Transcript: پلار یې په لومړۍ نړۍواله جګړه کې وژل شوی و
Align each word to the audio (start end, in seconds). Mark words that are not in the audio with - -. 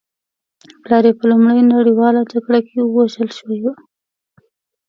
پلار 0.81 1.03
یې 1.07 1.13
په 1.19 1.23
لومړۍ 1.31 1.61
نړۍواله 1.73 2.21
جګړه 2.31 2.59
کې 2.67 2.77
وژل 2.95 3.29
شوی 3.37 3.59
و 3.61 3.65